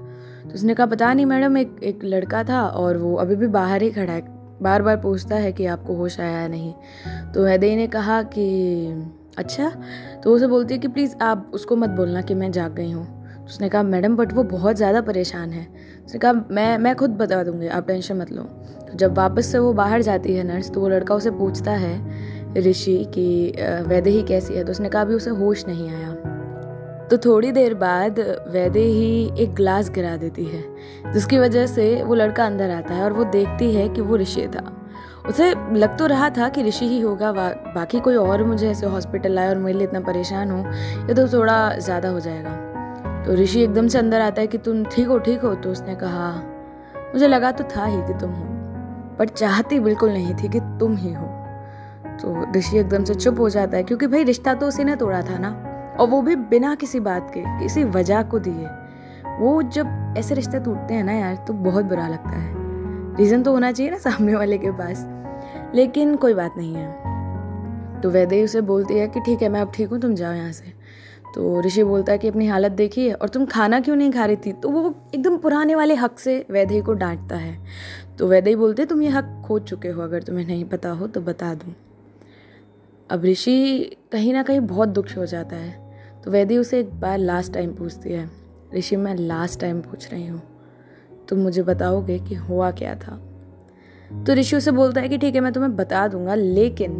तो 0.43 0.53
उसने 0.55 0.73
कहा, 0.73 0.85
पता 0.85 1.13
नहीं 1.13 1.25
मैडम, 1.25 1.57
एक 1.57 1.75
एक 1.83 1.99
लड़का 2.03 2.43
था 2.43 2.61
और 2.63 2.97
वो 2.97 3.15
अभी 3.15 3.35
भी 3.35 3.47
बाहर 3.47 3.81
ही 3.81 3.91
खड़ा 3.91 4.13
है। 4.13 4.21
बार 4.61 4.81
बार 4.81 4.97
पूछता 4.97 5.35
है 5.35 5.51
कि 5.51 5.65
आपको 5.65 5.95
होश 5.95 6.19
आया 6.19 6.47
नहीं। 6.47 6.73
तो 7.33 7.43
वैदेही 7.43 7.75
ने 7.75 7.87
कहा 7.87 8.23
कि 8.23 8.45
अच्छा। 9.37 9.71
तो 10.23 10.35
उसे 10.35 10.47
बोलती 10.47 10.73
है 10.73 10.79
कि, 10.79 10.87
प्लीज़ 10.87 11.15
आप 11.21 11.51
उसको 11.53 11.75
मत 11.75 11.89
बोलना 11.89 12.21
कि 12.21 12.33
मैं 12.33 12.51
जाग 12.51 12.73
गई 12.73 12.91
हूँ। 12.91 13.18
उसने 13.49 13.69
कहा, 13.69 13.83
मैडम 13.83 14.15
बट 14.15 14.33
वो 14.33 14.43
बहुत 14.45 14.75
ज़्यादा 14.75 15.01
परेशान 15.01 15.51
है। 15.51 15.67
उसने 16.05 16.19
कहा, 16.19 16.33
मैं 16.51 16.77
मैं 16.77 16.95
खुद 16.95 17.17
बता 17.17 17.43
दूँगी, 17.43 17.67
आप 17.67 17.87
टेंशन 17.87 18.17
मत 18.17 18.31
लो। 18.31 18.43
तो 18.43 18.97
जब 18.97 19.17
वापस 19.17 19.51
से 19.51 19.59
वो 19.59 19.73
बाहर 19.73 20.01
जाती 20.01 20.35
है 20.35 20.43
नर्स 20.45 20.71
तो 20.71 20.81
वो 20.81 20.89
लड़का 20.89 21.15
उसे 21.15 21.31
पूछता 21.31 21.71
है, 21.73 21.95
ऋषि, 22.57 23.03
कि 23.13 23.53
वैदेही 23.87 24.21
कैसी 24.23 24.53
है? 24.53 24.63
तो 24.63 24.71
उसने 24.71 24.89
कहा, 24.89 25.01
अभी 25.01 25.13
उसे 25.13 25.29
होश 25.31 25.65
नहीं 25.67 25.89
आया। 25.89 26.15
तो 27.09 27.17
थोड़ी 27.17 27.51
देर 27.51 27.73
बाद 27.73 28.19
वैदेही 28.49 29.43
एक 29.43 29.53
ग्लास 29.55 29.89
गिरा 29.89 30.15
देती 30.17 30.45
है, 30.45 30.63
जिसकी 31.13 31.37
वजह 31.39 31.65
से 31.67 32.03
वो 32.03 32.15
लड़का 32.15 32.45
अंदर 32.45 32.69
आता 32.69 32.93
है 32.93 33.03
और 33.03 33.13
वो 33.13 33.23
देखती 33.31 33.73
है 33.75 33.87
कि 33.89 34.01
वो 34.01 34.17
ऋषि 34.17 34.47
था। 34.47 34.63
उसे 35.29 35.49
लग 35.73 35.97
तो 35.97 36.05
रहा 36.05 36.29
था 36.29 36.49
कि 36.49 36.63
ऋषि 36.63 36.85
ही 36.85 36.99
होगा 37.01 37.31
बाकी 37.31 37.99
कोई 37.99 38.15
और 38.15 38.43
मुझे 38.43 38.69
ऐसे 38.69 38.85
हॉस्पिटल 38.87 39.39
आए 39.39 39.49
और 39.49 39.57
मेरे 39.57 39.77
लिए 39.77 39.87
इतना 39.87 39.99
परेशान 39.99 40.51
हो, 40.51 40.63
ये 41.07 41.13
तो 41.13 41.27
थोड़ा 41.27 41.77
ज़्यादा 41.77 42.09
हो 42.09 42.19
जाएगा। 42.19 42.68
तो 43.29 43.33
ऋषि 43.35 43.61
एकदम 43.61 43.87
से 43.87 43.97
अंदर 43.99 44.21
आता 44.21 44.41
है 44.41 44.47
कि 44.47 44.57
तुम 44.57 44.83
ठीक 44.85 45.07
हो 45.07 45.17
ठीक 45.19 45.41
हो 45.41 45.53
तो 45.55 45.71
उसने 45.71 45.95
कहा, 45.95 46.29
मुझे 47.13 47.27
लगा 47.27 47.51
तो 47.51 47.63
था 47.75 47.85
ही 47.85 47.97
कि 47.97 48.13
तुम 48.19 48.29
हो, 48.29 48.45
पर 49.17 49.27
चाहती 49.27 49.79
बिल्कुल 49.79 50.09
नहीं 50.09 50.33
थी 50.35 50.47
कि 50.49 50.59
तुम 50.79 50.95
ही 50.95 51.13
हो। 51.13 51.25
तो 52.21 52.51
ऋषि 52.55 52.77
एकदम 52.77 53.03
से 53.03 53.15
चुप 53.15 53.39
हो 53.39 53.49
जाता 53.49 53.77
है, 53.77 53.83
क्योंकि 53.83 54.07
भाई 54.07 54.23
रिश्ता 54.23 54.53
तो 54.53 54.67
उसी 54.67 54.83
ने 54.83 54.95
तोड़ा 54.95 55.21
था 55.21 55.37
ना, 55.37 55.51
और 55.99 56.07
वो 56.07 56.21
भी 56.21 56.35
बिना 56.35 56.73
किसी 56.75 56.99
बात 56.99 57.29
के, 57.33 57.43
किसी 57.59 57.83
वजह 57.83 58.23
को 58.23 58.39
दिए। 58.39 58.67
वो 59.39 59.61
जब 59.63 60.15
ऐसे 60.17 60.35
रिश्ते 60.35 60.59
टूटते 60.59 60.93
हैं 60.93 61.03
ना 61.03 61.13
यार 61.13 61.35
तो 61.47 61.53
बहुत 61.53 61.85
बुरा 61.85 62.07
लगता 62.07 62.29
है। 62.29 63.15
रीज़न 63.17 63.43
तो 63.43 63.51
होना 63.51 63.71
चाहिए 63.71 63.91
ना 63.91 63.97
सामने 63.99 64.35
वाले 64.35 64.57
के 64.57 64.71
पास, 64.71 65.07
लेकिन 65.75 66.15
कोई 66.15 66.33
बात 66.33 66.57
नहीं 66.57 66.75
है। 66.75 68.01
तो 68.01 68.09
वैदे 68.09 68.43
उसे 68.43 68.61
बोलती 68.63 68.97
है 68.97 69.07
कि, 69.07 69.19
ठीक 69.19 69.41
है, 69.41 69.49
मैं 69.49 69.61
अब 69.61 69.71
ठीक 69.75 69.89
हूँ, 69.89 69.99
तुम 69.99 70.15
जाओ 70.15 70.33
यहाँ 70.33 70.51
से। 70.51 70.78
तो 71.35 71.61
ऋषि 71.61 71.83
बोलता 71.83 72.11
है 72.11 72.17
कि 72.17 72.27
अपनी 72.27 72.47
हालत 72.47 72.71
देखिए 72.71 73.11
और 73.11 73.29
तुम 73.29 73.45
खाना 73.45 73.79
क्यों 73.79 73.95
नहीं 73.95 74.11
खा 74.11 74.25
रही 74.25 74.35
थी? 74.35 74.53
तो 74.53 74.69
वो 74.69 74.95
एकदम 75.15 75.37
पुराने 75.37 75.75
वाले 75.75 75.95
हक 75.95 76.19
से 76.19 76.45
वैदे 76.51 76.81
को 76.81 76.93
डांटता 76.93 77.35
है। 77.35 77.59
तो 78.19 78.27
वैदे 78.27 78.55
बोलते, 78.55 78.85
तुम 78.85 79.01
ये 79.01 79.09
हक 79.09 79.43
खो 79.45 79.59
चुके 79.59 79.87
हो, 79.87 80.01
अगर 80.01 80.23
तुम्हें 80.23 80.45
नहीं 80.45 80.65
पता 80.65 80.89
हो 80.89 81.07
तो 81.07 81.21
बता 81.21 81.53
दूँ। 81.53 81.75
अब 83.09 83.25
ऋषि 83.25 83.91
कहीं 84.11 84.33
ना 84.33 84.43
कहीं 84.43 84.59
बहुत 84.59 84.89
दुखी 84.89 85.13
हो 85.13 85.25
जाता 85.25 85.55
है। 85.55 85.95
तो 86.23 86.31
वैदी 86.31 86.57
उसे 86.57 86.79
एक 86.79 86.99
बार 86.99 87.17
लास्ट 87.17 87.53
टाइम 87.53 87.73
पूछती 87.73 88.09
है, 88.09 88.29
ऋषि, 88.75 88.95
मैं 88.95 89.15
लास्ट 89.15 89.59
टाइम 89.59 89.81
पूछ 89.81 90.11
रही 90.11 90.27
हूँ। 90.27 90.41
तुम 91.29 91.39
मुझे 91.39 91.63
बताओगे 91.63 92.19
कि 92.19 92.35
हुआ 92.35 92.71
क्या 92.71 92.95
था? 92.95 93.21
तो 94.27 94.33
ऋषि 94.33 94.55
उसे 94.55 94.71
बोलता 94.71 95.01
है 95.01 95.09
कि, 95.09 95.17
ठीक 95.17 95.35
है, 95.35 95.41
मैं 95.41 95.53
तुम्हें 95.53 95.75
बता 95.75 96.07
दूँगा, 96.07 96.35
लेकिन 96.35 96.91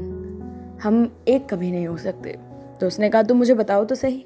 हम 0.84 1.24
एक 1.28 1.50
कभी 1.50 1.72
नहीं 1.72 1.88
हो 1.88 1.98
सकते। 1.98 2.49
तो 2.82 2.88
उसने 2.88 3.10
कहा, 3.10 3.24
तुम 3.24 3.38
मुझे 3.38 3.54
बताओ 3.54 3.86
तो 3.86 3.96
सही. 3.96 4.26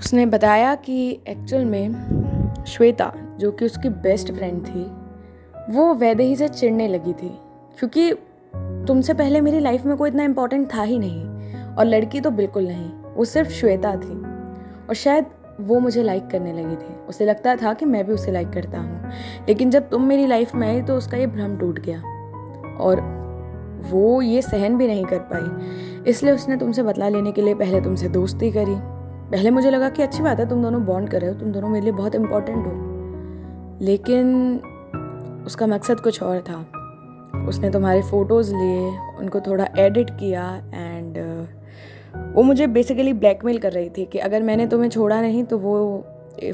उसने 0.00 0.26
बताया 0.26 0.74
कि 0.74 1.10
एक्चुअल 1.28 1.64
में 1.64 2.64
श्वेता, 2.68 3.12
जो 3.40 3.50
कि 3.50 3.64
उसकी 3.64 3.88
बेस्ट 3.88 4.32
फ्रेंड 4.32 4.64
थी, 4.66 4.84
वो 5.70 5.92
वैदेही 5.94 6.36
से 6.36 6.48
चिढ़ने 6.48 6.88
लगी 6.88 7.12
थी, 7.12 7.30
क्योंकि 7.78 8.12
तुमसे 8.86 9.14
पहले 9.14 9.40
मेरी 9.40 9.60
लाइफ 9.60 9.84
में 9.86 9.96
कोई 9.96 10.10
इतना 10.10 10.22
इम्पोर्टेंट 10.22 10.68
था 10.74 10.82
ही 10.82 10.98
नहीं, 10.98 11.24
और 11.74 11.84
लड़की 11.84 12.20
तो 12.20 12.30
बिल्कुल 12.30 12.66
नहीं, 12.66 12.90
वो 13.14 13.24
सिर्फ़ 13.24 13.50
श्वेता 13.50 13.94
थी। 13.96 14.20
और 14.88 14.94
शायद 14.94 15.26
वो 15.60 15.78
मुझे 15.80 16.02
लाइक 16.02 16.26
करने 16.26 16.52
लगी 16.52 16.76
थी। 16.76 16.94
उसे 17.08 17.24
लगता 17.26 17.54
था 17.56 17.72
कि 17.74 17.84
मैं 17.84 18.04
भी 18.06 18.12
उसे 18.12 18.32
लाइक 18.32 18.50
करता 18.50 18.78
हूँ, 18.78 19.10
लेकिन 19.48 19.70
जब 19.70 19.88
तुम 19.88 20.02
मेरी 20.02 20.26
लाइफ 20.26 20.54
में 20.54 20.66
आई 20.68 20.82
तो 20.82 20.96
उसका 20.96 21.16
ये 21.16 21.26
भ्रम 21.26 21.56
टूट 21.56 21.78
गया। 21.80 21.98
और 22.76 23.00
वो 23.90 24.22
ये 24.22 24.42
सहन 24.42 24.76
भी 24.76 24.86
नहीं 24.86 25.04
कर 25.04 25.18
पाई। 25.18 25.66
इसलिए 26.10 26.32
उसने 26.32 26.56
तुमसे 26.56 26.82
बदला 26.82 27.08
लेने 27.08 27.32
के 27.32 27.42
लिए 27.42 27.54
पहले 27.54 27.80
तुमसे 27.80 28.08
दोस्ती 28.08 28.50
करी। 28.50 28.74
पहले 29.30 29.50
मुझे 29.50 29.70
लगा 29.70 29.88
कि 29.88 30.02
अच्छी 30.02 30.22
बात 30.22 30.40
है, 30.40 30.48
तुम 30.48 30.62
दोनों 30.62 30.84
बॉन्ड 30.84 31.08
कर 31.08 31.20
रहे 31.20 31.30
हो, 31.30 31.40
तुम 31.40 31.52
दोनों 31.52 31.68
मेरे 31.68 31.84
लिए 31.84 31.92
बहुत 31.92 32.14
इम्पोर्टेंट 32.14 32.66
हो। 32.66 32.72
लेकिन 33.80 34.56
उसका 35.46 35.66
मकसद 35.66 36.00
कुछ 36.00 36.22
और 36.22 36.40
था। 36.40 36.66
उसने 37.48 37.70
तुम्हारे 37.70 38.02
फ़ोटोज़ 38.02 38.54
लिए, 38.54 38.98
उनको 39.18 39.40
थोड़ा 39.40 39.68
एडिट 39.78 40.10
किया 40.10 40.62
एंड 40.74 41.18
वो 42.36 42.42
मुझे 42.42 42.66
बेसिकली 42.66 43.12
ब्लैकमेल 43.12 43.58
कर 43.58 43.72
रही 43.72 43.90
थी 43.90 44.04
कि 44.04 44.18
अगर 44.18 44.42
मैंने 44.42 44.66
तुम्हें 44.66 44.90
छोड़ा 44.90 45.20
नहीं 45.20 45.44
तो 45.44 45.58
वो 45.58 46.04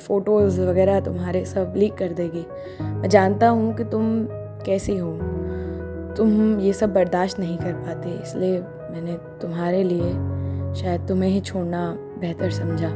फ़ोटोज़ 0.01 0.61
वगैरह 0.61 1.01
तुम्हारे 1.01 1.45
सब 1.45 1.75
लीक 1.77 1.95
कर 1.95 2.09
देगी। 2.09 2.47
मैं 2.83 3.09
जानता 3.09 3.49
हूँ 3.49 3.75
कि 3.75 3.85
तुम 3.85 4.27
कैसी 4.67 4.97
हो। 4.97 5.19
तुम 6.19 6.59
ये 6.61 6.73
सब 6.73 6.93
बर्दाश्त 6.95 7.39
नहीं 7.41 7.57
कर 7.59 7.73
पाते, 7.73 8.11
इसलिए 8.23 8.61
मैंने 8.61 9.17
तुम्हारे 9.43 9.83
लिए 9.85 10.11
शायद 10.75 11.07
तुम्हें 11.09 11.31
ही 11.31 11.41
छोड़ना 11.41 11.91
बेहतर 12.21 12.51
समझा। 12.51 12.89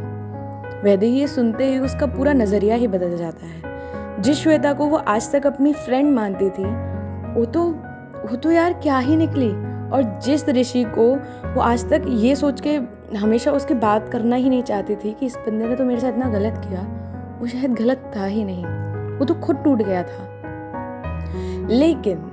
वैदे 0.85 1.07
ये 1.07 1.27
सुनते 1.27 1.67
ही 1.67 1.79
उसका 1.79 2.07
पूरा 2.07 2.33
नज़रिया 2.33 2.77
ही 2.77 2.89
बदल 2.89 3.17
जाता 3.17 3.47
है। 3.47 4.23
जिस 4.23 4.37
श्वेता 4.37 4.73
को 4.73 4.87
वो 4.87 4.97
आज 4.97 5.31
तक 5.33 5.47
अपनी 5.47 5.73
फ्रेंड 5.73 6.15
मानती 6.15 6.51
थी, 6.51 6.65
वो 7.35 7.45
तो 7.45 7.63
वो 8.23 8.37
तो 8.37 8.51
यार 8.51 8.73
क्या 8.73 8.99
ही 8.99 9.17
निकली। 9.17 9.51
और 9.91 10.03
जिस 10.25 10.49
ऋषि 10.49 10.85
को 10.89 11.09
वो 11.55 11.61
आज 11.61 11.89
तक 11.91 12.03
ये 12.09 12.35
सोच 12.37 12.61
के 12.61 12.77
हमेशा 13.17 13.53
उसकी 13.53 13.75
बात 13.75 14.09
करना 14.09 14.37
ही 14.37 14.49
नहीं 14.49 14.63
चाहती 14.63 14.97
थी 14.97 15.13
कि 15.13 15.27
इस 15.27 15.37
बंदे 15.37 15.69
ने 15.69 15.77
तो 15.77 15.85
मेरे 15.85 16.01
साथ 16.01 16.09
इतना 16.09 16.29
गलत 16.29 16.63
किया, 16.67 16.83
वो 17.41 17.47
शायद 17.47 17.75
गलत 17.75 18.13
था 18.17 18.25
ही 18.25 18.45
नहीं। 18.45 18.65
वो 19.19 19.25
तो 19.25 19.35
खुद 19.35 19.57
टूट 19.57 19.83
गया 19.83 20.03
था। 20.03 20.29
लेकिन 21.71 22.29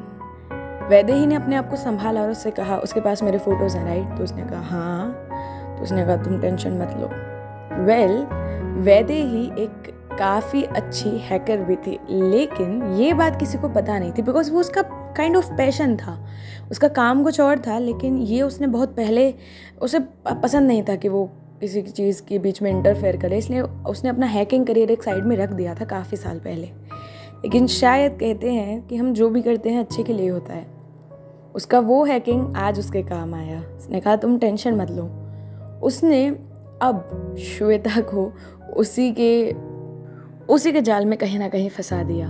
वैदे 0.89 1.13
ही 1.13 1.25
ने 1.25 1.36
अपने 1.36 1.55
आप 1.55 1.69
को 1.69 1.75
संभाला 1.75 2.22
और 2.22 2.29
उससे 2.29 2.51
कहा 2.51 2.77
उसके 2.77 3.01
पास 3.01 3.24
मेरे 3.24 3.38
फ़ोटोज़ 3.38 3.77
हैं 3.77 3.86
राइट 3.86 4.17
तो 4.17 4.24
उसने 4.24 4.43
कहा 4.43 4.62
हाँ। 4.62 5.75
तो 5.77 5.84
उसने 5.84 6.05
कहा 6.05 6.15
तुम 6.17 6.39
टेंशन 6.41 6.72
मत 6.72 6.93
लो। 6.98 7.08
वेल 7.86 8.12
well, 8.12 8.86
वैदे 8.86 9.13
ही 9.13 9.46
एक 9.63 9.91
काफ़ी 10.19 10.63
अच्छी 10.63 11.10
हैकर 11.10 11.58
भी 11.58 11.75
थी 11.75 12.00
लेकिन 12.10 12.81
ये 12.93 13.13
बात 13.13 13.39
किसी 13.39 13.58
को 13.58 13.69
पता 13.69 14.00
नहीं 14.00 14.12
थी 14.12 14.22
बिकॉज़ 14.22 14.51
वो 14.51 14.60
उसका 14.60 14.81
काइंड 15.17 15.38
ऑफ़ 15.38 15.51
पैशन 15.53 15.96
था। 15.98 16.27
उसका 16.72 16.88
काम 16.88 17.24
कुछ 17.24 17.39
और 17.39 17.60
था 17.60 17.77
लेकिन 17.79 18.17
ये 18.17 18.41
उसने 18.41 18.67
बहुत 18.67 18.96
पहले 18.96 19.34
उसे 19.81 20.00
पसंद 20.27 20.67
नहीं 20.67 20.84
था 20.84 20.96
कि 20.96 21.10
वो 21.10 21.25
किसी 21.62 21.81
चीज़ 21.81 22.22
के 22.24 22.39
बीच 22.39 22.62
में 22.62 22.72
इंटरफेयर 22.72 23.17
करे 23.17 23.38
इसलिए 23.38 23.62
उसने 23.62 24.10
अपना 24.10 24.25
हैकिंग 24.25 24.65
करियर 24.65 24.91
एक 24.91 25.03
साइड 25.03 25.24
में 25.24 25.36
रख 25.38 25.50
दिया 25.50 25.75
था 25.75 25.86
काफ़ी 25.86 26.17
साल 26.17 26.39
पहले। 26.39 26.67
लेकिन 27.43 27.67
शायद 27.67 28.17
कहते 28.19 28.53
हैं 28.53 28.81
कि 28.88 28.96
हम 28.96 29.13
जो 29.13 29.29
भी 29.29 29.41
करते 29.41 29.69
हैं 29.69 29.79
अच्छे 29.79 30.03
के 30.03 30.13
लिए 30.13 30.29
होता 30.29 30.53
है। 30.53 30.78
उसका 31.56 31.79
वो 31.79 32.06
हैकिंग 32.06 32.56
आज 32.56 32.79
उसके 32.79 33.03
काम 33.03 33.34
आया। 33.36 33.62
उसने 33.77 34.00
कहा, 34.00 34.15
तुम 34.15 34.38
टेंशन 34.39 34.75
मत 34.75 34.91
लो। 34.91 35.03
उसने 35.84 36.27
अब 36.82 37.36
श्वेता 37.39 38.01
को 38.01 38.34
उसी 38.75 39.12
के 39.12 39.51
उसी 40.53 40.72
के 40.72 40.82
जाल 40.82 41.06
में 41.06 41.20
कहीं 41.20 41.39
ना 41.39 41.48
कहीं 41.48 41.70
फंसा 41.70 42.03
दिया। 42.03 42.29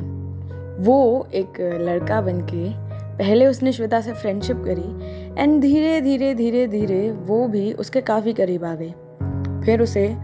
वो 0.79 1.27
एक 1.33 1.79
लड़का 1.81 2.21
बन 2.21 2.41
के 2.41 2.89
पहले 3.17 3.45
उसने 3.45 3.71
श्वेता 3.71 4.01
से 4.01 4.13
फ्रेंडशिप 4.13 4.57
करी 4.65 5.41
एंड 5.41 5.61
धीरे 5.61 6.01
धीरे 6.01 6.35
धीरे 6.35 6.67
धीरे 6.67 7.11
वो 7.11 7.47
भी 7.47 7.73
उसके 7.73 8.01
काफ़ी 8.01 8.33
करीब 8.33 8.65
आ 8.65 8.75
गई। 8.75 8.91
फिर 9.65 9.81
उसे 9.81 10.17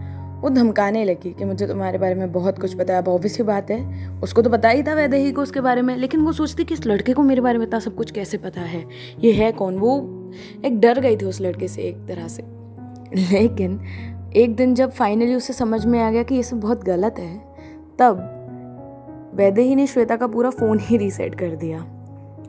वो 0.46 0.50
धमकाने 0.50 1.04
लगी 1.04 1.30
कि 1.30 1.44
मुझे 1.44 1.66
तुम्हारे 1.66 1.98
बारे 1.98 2.14
में 2.14 2.32
बहुत 2.32 2.58
कुछ 2.58 2.74
पता 2.74 2.94
है, 2.94 3.02
अब 3.02 3.08
ऑब्वियस 3.08 3.38
ही 3.38 3.44
बात 3.44 3.70
है। 3.70 4.10
उसको 4.20 4.42
तो 4.42 4.50
पता 4.50 4.68
ही 4.68 4.82
था 4.82 4.94
वैदेही 4.94 5.32
को 5.32 5.42
उसके 5.42 5.60
बारे 5.60 5.82
में, 5.82 5.96
लेकिन 5.96 6.20
वो 6.20 6.32
सोचती 6.32 6.64
कि 6.64 6.74
इस 6.74 6.86
लड़के 6.86 7.12
को 7.12 7.22
मेरे 7.22 7.40
बारे 7.40 7.58
में 7.58 7.66
इतना 7.66 7.78
सब 7.78 7.94
कुछ 7.94 8.10
कैसे 8.10 8.38
पता 8.38 8.60
है? 8.60 8.84
ये 9.20 9.32
है 9.32 9.50
कौन? 9.52 9.78
वो 9.78 9.96
एक 10.64 10.78
डर 10.80 11.00
गई 11.00 11.16
थी 11.16 11.24
उस 11.24 11.40
लड़के 11.40 11.68
से 11.68 11.82
एक 11.82 11.96
तरह 12.08 12.28
से। 12.28 12.42
लेकिन 13.32 13.80
एक 14.36 14.54
दिन 14.56 14.74
जब 14.74 14.90
फाइनली 14.90 15.34
उसे 15.34 15.52
समझ 15.52 15.84
में 15.86 16.00
आ 16.00 16.10
गया 16.10 16.22
कि 16.22 16.34
ये 16.34 16.42
सब 16.42 16.60
बहुत 16.60 16.84
गलत 16.84 17.18
है, 17.18 17.36
तब 17.98 19.32
वैदेही 19.34 19.74
ने 19.74 19.86
श्वेता 19.86 20.16
का 20.16 20.26
पूरा 20.26 20.50
फ़ोन 20.50 20.78
ही 20.82 20.96
रीसेट 20.96 21.34
कर 21.34 21.56
दिया। 21.56 21.86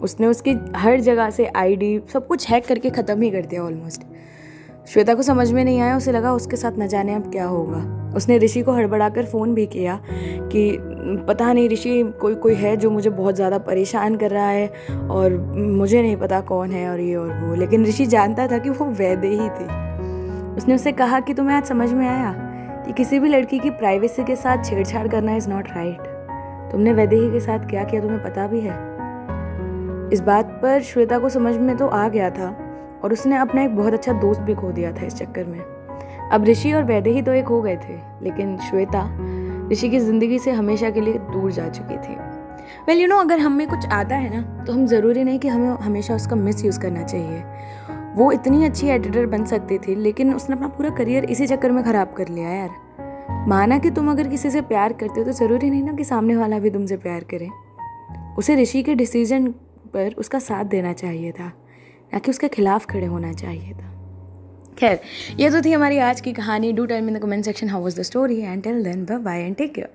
उसने 0.02 0.28
उसकी 0.28 0.56
हर 0.76 1.00
जगह 1.00 1.30
से 1.30 1.46
आईडी 1.46 2.00
सब 2.14 2.28
कुछ 2.28 2.50
हैक 2.50 2.66
करके 2.66 2.90
ख़त्म 2.90 3.22
ही 3.22 3.32
कर 3.32 3.46
दिया 3.46 3.64
ऑलमोस्ट 3.64 4.02
श्वेता 4.88 5.14
को 5.14 5.22
समझ 5.22 5.52
में 5.52 5.64
नहीं 5.64 5.80
आया, 5.82 5.98
उसे 5.98 6.12
लगा 6.12 6.34
उसके 6.34 6.56
साथ 6.56 6.72
न 6.80 6.88
जाने 6.88 7.14
अब 7.14 7.32
क्या 7.32 7.46
होगा। 7.46 8.14
उसने 8.16 8.38
ऋषि 8.38 8.62
को 8.62 8.72
हड़बड़ा 8.72 9.10
कर 9.10 9.26
फ़ोन 9.26 9.54
भी 9.54 9.66
किया 9.66 10.00
कि, 10.52 10.78
पता 11.28 11.54
नहीं 11.54 11.70
ऋषि, 11.70 12.14
कोई 12.22 12.36
कोई 12.36 12.54
है 12.56 12.78
जो 12.78 12.90
मुझे 12.90 13.10
बहुत 13.10 13.36
ज़्यादा 13.36 13.58
परेशान 13.58 14.16
कर 14.16 14.32
रहा 14.32 14.50
है 14.50 14.68
और 15.10 15.34
मुझे 15.56 16.02
नहीं 16.02 16.16
पता 16.18 16.40
कौन 16.42 16.72
है 16.72 16.90
और 16.90 17.00
ये 17.00 17.16
और 17.16 17.34
वो। 17.40 17.56
लेकिन 17.56 17.86
ऋषि 17.86 18.06
जानता 18.06 18.48
था 18.48 18.58
कि 18.58 18.70
वो 18.70 18.86
वैदे 18.86 19.28
ही 19.28 19.50
थी। 19.50 19.66
उसने 20.56 20.76
उसे 20.76 20.92
कहा 20.92 21.20
कि, 21.20 21.34
तुम्हें 21.34 21.56
आज 21.56 21.66
समझ 21.66 21.92
में 21.94 22.08
आया 22.08 22.34
कि 22.88 22.94
किसी 22.94 23.20
भी 23.20 23.30
लड़की 23.30 23.60
की 23.60 23.70
प्राइवेसी 23.70 24.24
के 24.24 24.36
साथ 24.36 24.64
छेड़छाड़ 24.64 25.08
करना 25.08 25.36
इज़ 25.36 25.50
नॉट 25.50 25.68
राइट 25.68 26.72
तुमने 26.72 26.94
वैदेही 26.94 27.32
के 27.32 27.40
साथ 27.40 27.70
क्या 27.70 27.84
किया, 27.84 28.02
तुम्हें 28.02 28.24
पता 28.24 28.48
भी 28.48 28.60
है? 28.60 28.74
इस 30.14 30.22
बात 30.22 30.60
पर 30.62 30.82
श्वेता 30.82 31.20
को 31.20 31.30
समझ 31.30 31.56
में 31.58 31.78
तो 31.78 31.88
आ 31.88 32.08
गया 32.08 32.30
था 32.30 32.56
और 33.04 33.14
उसने 33.14 33.36
अपना 33.38 33.64
एक 33.64 33.76
बहुत 33.76 33.94
अच्छा 33.94 34.14
दोस्त 34.16 34.42
भी 34.42 34.56
खो 34.56 34.72
दिया 34.72 34.92
था 34.92 35.06
इस 35.06 35.16
चक्कर 35.16 35.46
में। 35.46 35.60
अब 36.32 36.46
ऋषि 36.46 36.72
और 36.74 36.84
वैदेही 36.84 37.22
तो 37.22 37.34
एक 37.34 37.48
हो 37.48 37.62
गए 37.62 37.76
थे, 37.78 37.98
लेकिन 38.24 38.58
श्वेता 38.60 39.04
ऋषि 39.72 39.90
की 39.90 40.00
ज़िंदगी 40.00 40.40
से 40.40 40.52
हमेशा 40.52 40.90
के 40.90 41.02
लिए 41.02 41.14
दूर 41.14 41.52
जा 41.52 41.68
चुकी 41.70 41.98
थी। 41.98 42.16
वेल 42.88 43.02
यू 43.02 43.08
नो 43.08 43.18
अगर 43.18 43.40
हमें 43.40 43.68
कुछ 43.68 43.86
आता 43.88 44.16
है 44.16 44.36
ना 44.36 44.64
तो 44.66 44.74
हम 44.74 44.86
ज़रूरी 44.88 45.24
नहीं 45.24 45.40
कि 45.40 45.48
हमें 45.48 45.70
हमेशा 45.78 46.16
उसका 46.16 46.36
मिस 46.36 46.64
यूज़ 46.66 46.80
करना 46.80 47.04
चाहिए। 47.04 47.44
वो 48.16 48.32
इतनी 48.32 48.66
अच्छी 48.66 48.88
एडिटर 48.88 49.26
बन 49.26 49.44
सकती 49.46 49.78
थी, 49.78 49.96
लेकिन 49.96 50.34
उसने 50.34 50.56
अपना 50.56 50.68
पूरा 50.68 50.90
करियर 50.90 51.26
इसी 51.26 51.48
चक्कर 51.48 51.72
में 51.72 51.84
ख़राब 51.84 52.14
कर 52.18 52.28
लिया 52.28 52.50
यार। 52.50 53.46
माना 53.48 53.78
कि 53.80 53.90
तुम 53.90 54.10
अगर 54.12 54.28
किसी 54.28 54.50
से 54.50 54.62
प्यार 54.64 54.94
करते 54.94 55.20
हो 55.20 55.26
तो 55.26 55.32
ज़रूरी 55.34 55.70
नहीं 55.70 55.84
ना 55.84 55.94
कि 55.94 56.04
सामने 56.04 56.36
वाला 56.36 56.60
भी 56.60 56.70
तुमसे 56.70 56.98
प्यार 56.98 57.24
करे। 57.34 57.50
उसे 58.38 58.56
ऋषि 58.56 58.82
के 58.84 58.96
डिसीज़न 58.96 59.48
पर 59.94 60.16
उसका 60.20 60.40
साथ 60.40 60.66
देना 60.66 60.94
चाहिए 60.94 61.32
था। 61.32 61.52
ना 62.14 62.20
कि 62.20 62.32
उसके 62.32 62.48
खिलाफ 62.48 62.86
खड़े 62.86 63.06
होना 63.06 63.34
चाहिए 63.34 63.74
था। 63.74 63.94
खैर, 64.80 65.00
ये 65.40 65.50
तो 65.50 65.62
थी 65.62 65.72
हमारी 65.72 65.98
आज 65.98 66.22
की 66.22 66.34
कहानी। 66.34 66.72
Do 66.74 66.86
tell 66.86 67.02
me 67.02 67.12
in 67.12 67.18
the 67.18 67.22
comment 67.22 67.46
section 67.46 67.70
how 67.70 67.82
was 67.82 68.00
the 68.00 68.04
story 68.04 68.40
and 68.40 68.64
tell 68.64 68.84
then 68.84 69.06
bye 69.06 69.18
bye 69.20 69.42
and 69.42 69.56
take 69.56 69.74
care 69.74 69.90